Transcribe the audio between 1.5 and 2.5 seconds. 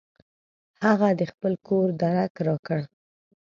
کور درک